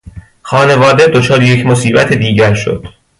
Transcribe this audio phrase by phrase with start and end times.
[0.41, 2.87] خانواده دچار یک مصیبت دیگر شد.